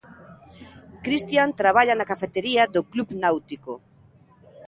Cristian 1.05 1.49
traballa 1.61 1.93
na 1.97 2.09
Cafetería 2.11 2.63
do 2.73 2.81
club 2.91 3.09
náutico. 3.23 3.73